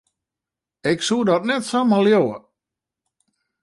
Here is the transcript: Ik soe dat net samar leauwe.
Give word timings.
Ik 0.91 0.99
soe 1.07 1.25
dat 1.29 1.43
net 1.49 1.63
samar 1.69 2.03
leauwe. 2.05 2.37